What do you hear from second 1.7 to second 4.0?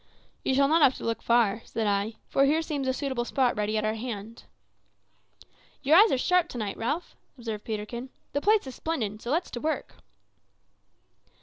I, "for here seems a suitable spot ready at our